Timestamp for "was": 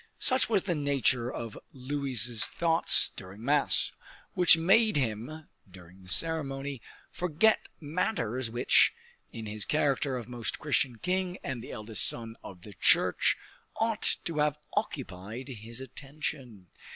0.49-0.63